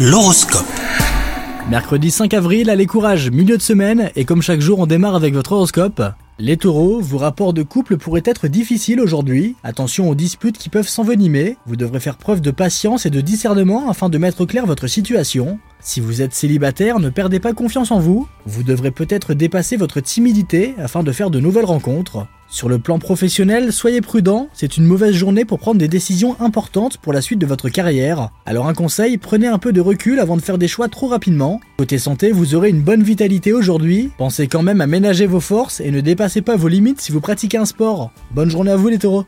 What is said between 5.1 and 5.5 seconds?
avec votre